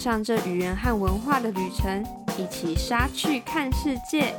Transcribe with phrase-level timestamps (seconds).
[0.00, 2.02] 上这语言和文化的旅程，
[2.38, 4.34] 一起杀去看世界。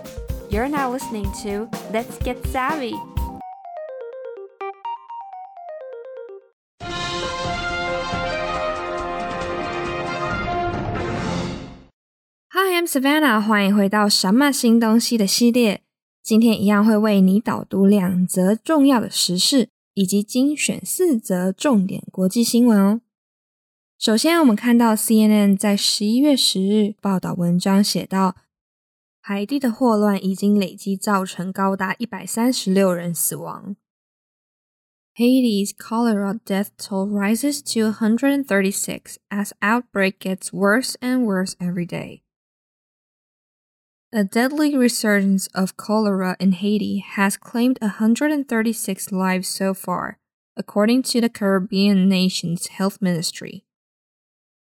[0.50, 2.96] You're now listening to Let's Get Savvy.
[12.50, 15.84] Hi, I'm Savannah，欢迎回到什么新东西的系列。
[16.24, 23.02] 今天一样会为你导读两则重要的时事，以及精选四则重点国际新闻哦。
[24.01, 28.37] 首先，我们看到 CNN 在十一月十日报道文章写道，
[29.21, 33.75] 海地的霍乱已经累计造成高达一百三十六人死亡。
[35.17, 42.21] Haiti's cholera death toll rises to 136 as outbreak gets worse and worse every day.
[44.13, 50.19] A deadly resurgence of cholera in Haiti has claimed 136 lives so far,
[50.55, 53.65] according to the Caribbean nation's health ministry.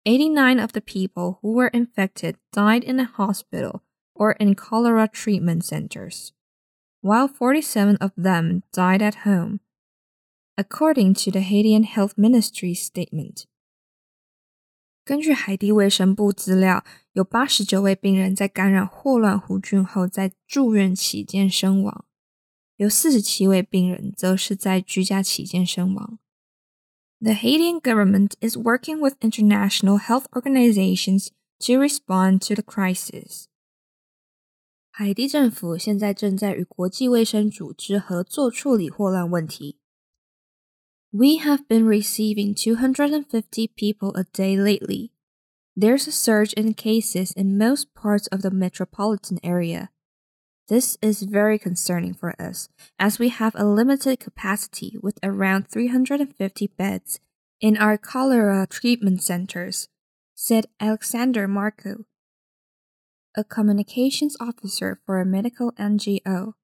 [0.04, 3.82] 89 of the people who were infected died in a hospital
[4.14, 6.32] or in cholera treatment centers,
[7.02, 9.60] while 47 of them died at home,
[10.56, 13.44] according to the Haitian Health Ministry's statement.
[15.04, 22.04] 根据海地卫生部资料，有八十九位病人在感染霍乱弧菌后，在住院期间身亡；
[22.76, 26.18] 有四十七位病人则是在居家期间身亡。
[27.22, 33.46] The Haitian government is working with international health organizations to respond to the crisis.
[34.90, 39.78] 海地政府现在正在与国际卫生组织合作处理霍乱问题。
[41.10, 45.10] we have been receiving 250 people a day lately.
[45.74, 49.88] There's a surge in cases in most parts of the metropolitan area.
[50.68, 56.68] This is very concerning for us, as we have a limited capacity with around 350
[56.76, 57.20] beds
[57.60, 59.88] in our cholera treatment centers,
[60.34, 62.04] said Alexander Marco,
[63.34, 66.54] a communications officer for a medical NGO.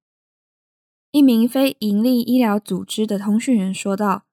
[1.10, 4.26] 一名非营利医疗组织的通讯员说道。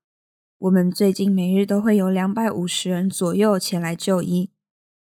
[0.58, 4.52] 我们最近每日都会有两百五十人左右前来就医，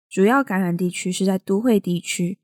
[0.08, 2.40] 主要感染地区是在都会地区。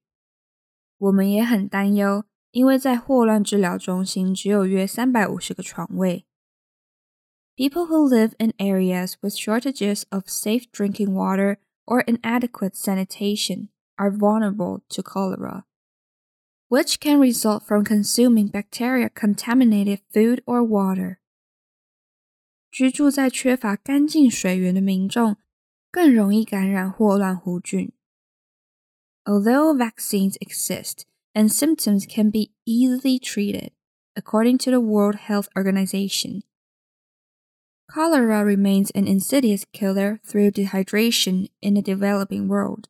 [1.02, 6.26] 我们也很担忧，因为在霍乱治疗中心只有约三百五十个床位。
[7.56, 14.82] People who live in areas with shortages of safe drinking water or inadequate sanitation are vulnerable
[14.90, 15.64] to cholera,
[16.68, 21.18] which can result from consuming bacteria contaminated food or water.
[22.70, 25.38] 居住在缺乏干净水源的民众
[25.90, 27.92] 更容易感染霍乱弧菌。
[29.26, 33.72] Although vaccines exist and symptoms can be easily treated,
[34.16, 36.44] according to the World Health Organization,
[37.92, 42.86] cholera remains an insidious killer through dehydration in the developing world.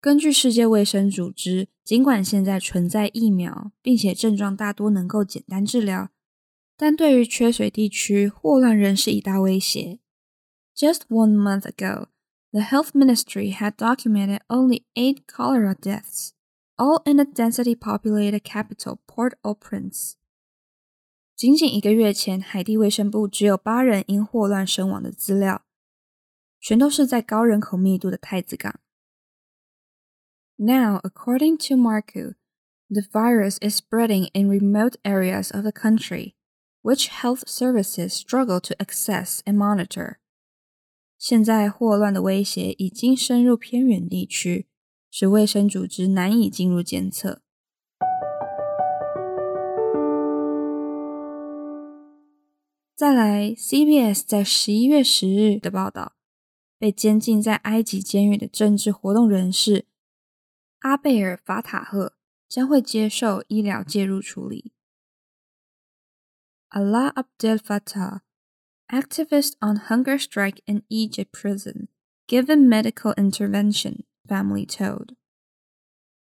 [0.00, 6.10] 根据世界卫生组织，尽管现在存在疫苗，并且症状大多能够简单治疗。
[6.76, 10.00] 但对于缺水地区，霍乱仍是一大威胁。
[10.76, 12.08] Just one month ago,
[12.52, 16.32] the health ministry had documented only eight cholera deaths,
[16.76, 20.14] all in the densely populated capital Port-au-Prince.
[21.36, 25.64] 仅仅一个月前，海地卫生部只有八人因霍乱身亡的资料，
[26.60, 28.78] 全都是在高人口密度的太子港。
[30.56, 32.36] Now, according to Marku,
[32.88, 36.34] the virus is spreading in remote areas of the country
[36.82, 40.18] which health services struggle to access and monitor.
[41.19, 44.69] 现在霍乱的威胁已经深入偏远地区，
[45.11, 47.41] 使卫生组织难以进入监测。
[52.95, 56.15] 再来，CBS 在十一月十日的报道，
[56.77, 59.87] 被监禁在埃及监狱的政治活动人士
[60.79, 62.13] 阿贝尔·法塔赫
[62.47, 64.71] 将会接受医疗介入处理。
[66.69, 68.21] Allah Abdel Fattah,
[68.91, 71.87] activist on hunger strike in Egypt prison,
[72.27, 75.13] given medical intervention, family told.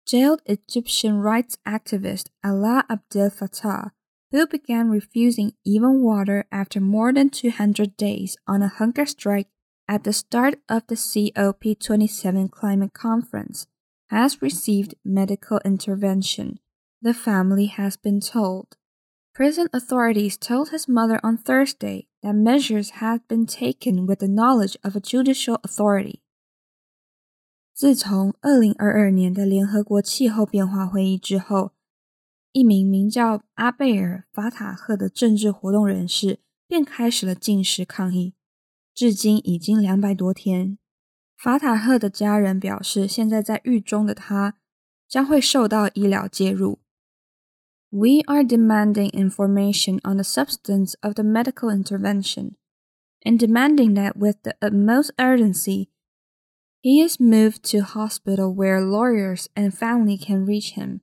[0.06, 3.92] Jailed Egyptian rights activist Alaa Abdel Fattah,
[4.32, 9.48] who began refusing even water after more than 200 days on a hunger strike
[9.88, 13.68] at the start of the COP27 climate conference,
[14.10, 16.60] has received medical intervention,
[17.02, 18.78] the family has been told.
[19.34, 24.76] Prison authorities told his mother on Thursday that measures have been taken with the knowledge
[24.82, 26.22] of a judicial authority.
[27.72, 31.74] 自从二零二二年的联合国气候变化会议之后，
[32.52, 38.34] 一名名叫阿贝尔·法塔赫的政治活动人士便开始了禁食抗议，
[38.94, 40.80] 至今已经两百多天。
[41.38, 44.58] 法塔赫的家人表示，现在在狱中的他
[45.08, 46.80] 将会受到医疗介入。
[47.95, 52.57] We are demanding information on the substance of the medical intervention
[53.25, 55.89] and demanding that with the utmost urgency
[56.83, 61.01] he is moved to hospital where lawyers and family can reach him,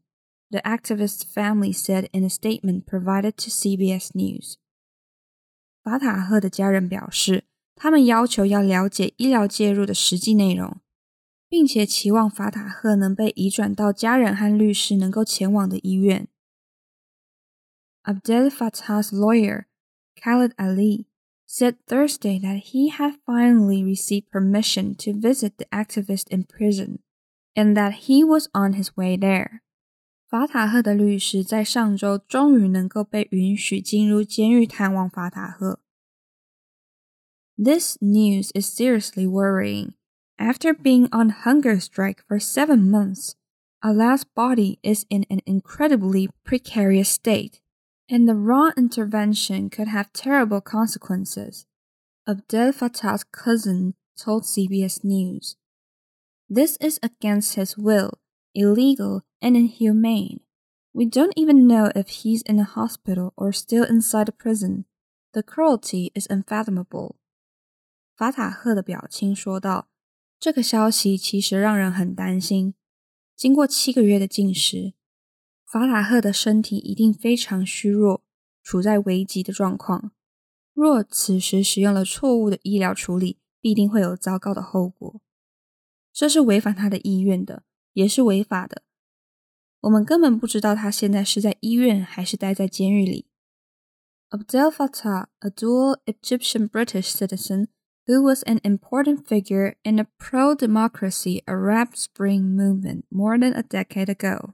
[0.50, 4.56] the activist's family said in a statement provided to CBS News.
[5.84, 7.44] 法塔赫的家人表示，
[7.76, 10.78] 他们要求要了解医疗介入的实际内容，
[11.50, 16.28] 并且期望法塔赫能被移转到家人和律师能够前往的医院。
[18.05, 19.69] Abdel Fattah's lawyer,
[20.21, 21.07] Khaled Ali,
[21.47, 26.99] said Thursday that he had finally received permission to visit the activist in prison
[27.55, 29.63] and that he was on his way there.
[30.27, 35.79] 法塔赫的律师在上周终于能够被允许进入监狱探望法塔赫。
[37.57, 39.93] This news is seriously worrying.
[40.39, 43.35] After being on hunger strike for seven months,
[43.85, 47.62] Alaa's body is in an incredibly precarious state
[48.12, 51.66] and the wrong intervention could have terrible consequences,
[52.28, 55.56] Abdel Fattah's cousin told CBS News.
[56.50, 58.20] This is against his will,
[58.56, 60.40] illegal, and inhumane.
[60.94, 64.86] We don't even know if he's in a hospital or still inside a prison.
[65.34, 67.18] The cruelty is unfathomable.
[68.16, 69.86] 法塔赫的表情说道：“
[70.40, 72.74] 这个消息其实让人很担心。
[73.36, 74.94] 经过七个月的禁食，
[75.72, 78.24] 法塔赫的身体一定非常虚弱，
[78.64, 80.12] 处在危急的状况。
[80.74, 85.22] 若此时使用了错误的医疗处理，必定会有糟糕的后果。
[86.14, 87.64] 这是违反他的意愿的，
[87.94, 88.84] 也是违法的。
[89.82, 93.28] 我们根本不知道他现在是在医院还是待在监狱里。
[94.30, 97.68] Abdel Fattah, a dual Egyptian British citizen
[98.06, 104.10] who was an important figure in the pro-democracy Arab Spring movement more than a decade
[104.10, 104.54] ago.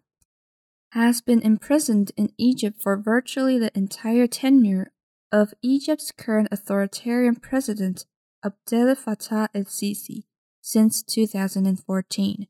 [0.92, 4.92] has been imprisoned in Egypt for virtually the entire tenure
[5.30, 8.06] of Egypt's current authoritarian president,
[8.42, 10.24] Abdel Fattah el Sisi,
[10.62, 12.46] since 2014.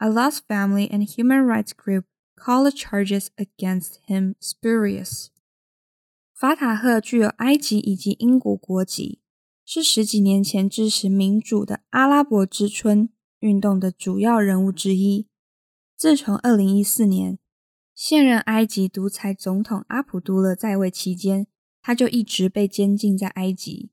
[0.00, 2.04] Alaa's family and human rights group
[2.38, 5.30] call the charges against him spurious.
[6.32, 9.20] 法塔赫具有埃及以及英国国籍，
[9.64, 13.08] 是十几年前支持民主的阿拉伯之春
[13.40, 15.28] 运动的主要人物之一。
[15.96, 17.38] 自从2014年
[17.94, 21.46] 现任埃及独裁总统阿卜杜勒在位期间，
[21.80, 23.90] 他就一直被监禁在埃及。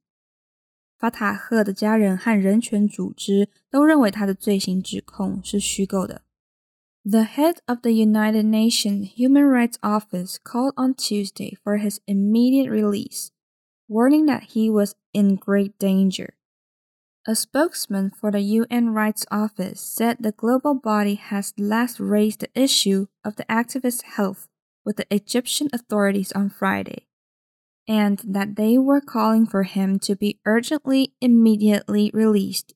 [0.98, 6.24] 法塔赫的家人和人权组织都认为他的罪行指控是虚构的。
[7.03, 13.30] The head of the United Nations Human Rights Office called on Tuesday for his immediate release,
[13.88, 16.36] warning that he was in great danger.
[17.28, 22.50] A spokesman for the UN Rights Office said the global body has last raised the
[22.54, 24.46] issue of the activist's health
[24.84, 27.08] with the Egyptian authorities on Friday,
[27.88, 32.75] and that they were calling for him to be urgently, immediately released.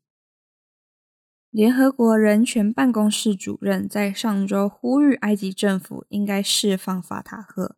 [1.52, 7.77] 联合国人权办公室主任在上周呼吁埃及政府应该释放法塔赫，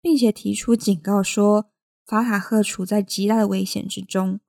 [0.00, 1.70] 并且提出警告说，
[2.06, 4.40] 法塔赫处在极大的危险之中。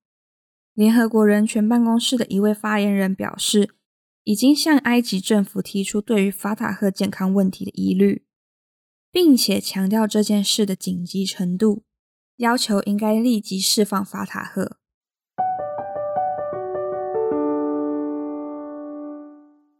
[0.75, 3.75] 联合国人权办公室的一位发言人表示，
[4.25, 8.25] 已经向埃及政府提出对于法塔赫健康问题的疑虑，
[9.11, 11.85] 并且强调这件事的紧急程度，
[12.37, 14.79] 要求应该立即释放法塔赫。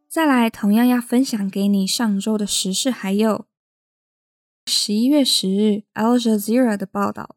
[0.07, 3.47] 再来，同样要分享给你上周的时事，还有
[4.67, 7.37] 十一月十日 Al Jazeera 的报道。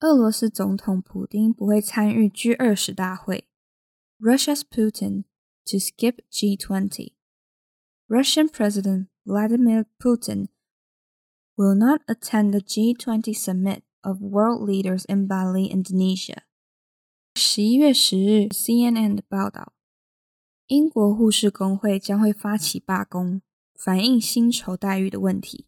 [0.00, 3.48] 俄罗斯总统普京不会参与 G 二十大会。
[4.20, 5.24] Russia's Putin
[5.64, 7.12] to skip G20.
[8.06, 10.48] Russian President Vladimir Putin
[11.56, 16.42] will not attend the G20 summit of world leaders in Bali, Indonesia.
[17.34, 19.72] 十一月十日，CNN 的报道，
[20.66, 23.40] 英国护士工会将会发起罢工，
[23.74, 25.65] 反映薪酬待遇的问题。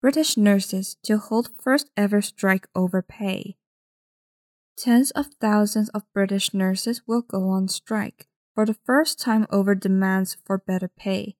[0.00, 3.56] British nurses to hold first ever strike over pay.
[4.76, 9.74] Tens of thousands of British nurses will go on strike for the first time over
[9.74, 11.36] demands for better pay,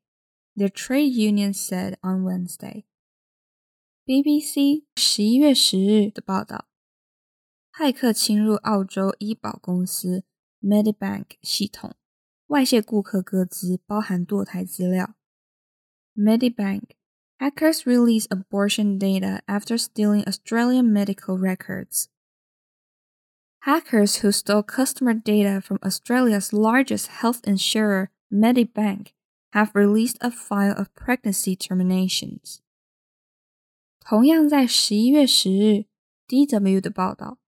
[0.56, 2.84] their trade union said on Wednesday.
[4.06, 6.68] BBC 十一月十日的报道，
[7.72, 10.24] 骇客侵入澳洲医保公司
[10.62, 11.94] Medibank 系统，
[12.46, 15.14] 外泄顾客各资，包含堕胎资料。
[16.14, 16.90] Medibank
[17.40, 22.08] Hackers release abortion data after stealing Australian medical records.
[23.60, 29.12] Hackers who stole customer data from Australia's largest health insurer, Medibank,
[29.52, 32.60] have released a file of pregnancy terminations.
[34.00, 35.86] 同样在十一月十日，
[36.28, 37.38] DW 的报道，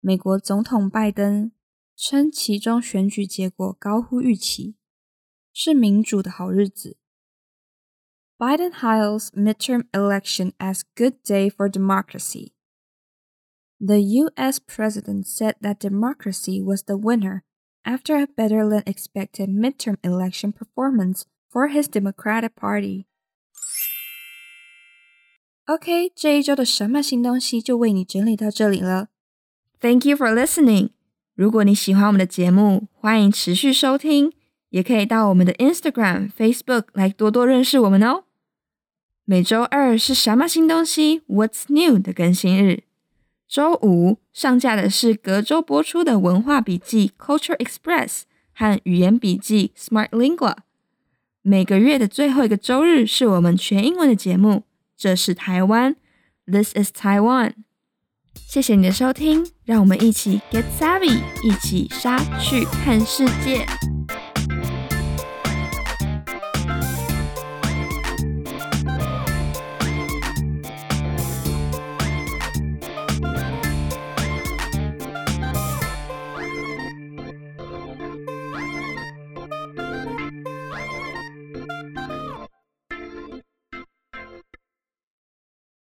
[0.00, 1.52] 美国总统拜登
[1.96, 4.76] 称其中选举结果高乎预期，
[5.52, 6.98] 是民主的好日子。
[8.42, 12.52] Biden hails midterm election as good day for democracy.
[13.80, 14.60] The U.S.
[14.60, 17.42] president said that democracy was the winner
[17.84, 23.06] after a better than expected midterm election performance for his Democratic Party.
[25.66, 29.08] OK，这一周的什么新东西就为你整理到这里了。
[29.80, 30.90] Thank you for listening。
[31.34, 34.32] 如果你喜欢我们的节目，欢迎持续收听，
[34.70, 38.24] 也可以到我们的 Instagram、Facebook 来多多认识我们哦。
[39.25, 42.83] 每周二是什么新东西？What's new 的更新日。
[43.47, 50.57] 周五上架的是隔周播出的文化笔记 Culture Express 和语言笔记 Smart Lingua。
[51.41, 54.63] 每个月的最后一个周日是我们全英文的节目。
[54.97, 55.95] 这是台湾
[56.45, 57.53] ，This is Taiwan。
[58.35, 63.65] 谢谢你的收听，让我们一起 Get Savvy，一起杀去看世界。